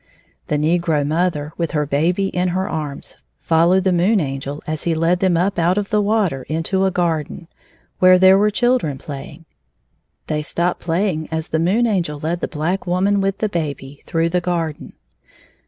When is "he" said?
4.85-4.95